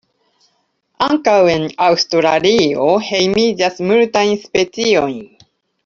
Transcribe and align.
Ankaŭ 1.07 1.35
en 1.57 1.67
Aŭstralio 1.89 2.89
hejmiĝas 3.11 3.79
multajn 3.93 4.35
speciojn. 4.49 5.19